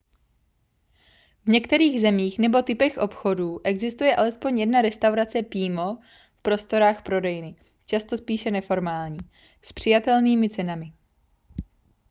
[1.45, 5.97] v některých zemích nebo typech obchodů existuje alespoň jedna restaurace pímo
[6.37, 9.19] v prostorách prodejny často spíše neformální
[9.61, 10.93] s přijatelnými cenami